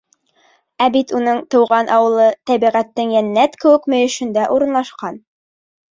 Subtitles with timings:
[0.85, 5.25] Ә бит уның тыуған ауылы тәбиғәттең йәннәт кеүек мөйөшөндә урынлашҡан.